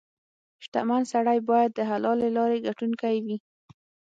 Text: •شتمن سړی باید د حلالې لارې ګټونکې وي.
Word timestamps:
•شتمن 0.63 1.01
سړی 1.13 1.39
باید 1.49 1.71
د 1.73 1.79
حلالې 1.89 2.29
لارې 2.37 2.63
ګټونکې 2.67 3.11
وي. 3.25 3.37